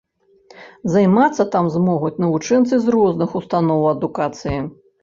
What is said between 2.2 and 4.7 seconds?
навучэнцы з розных установаў адукацыі.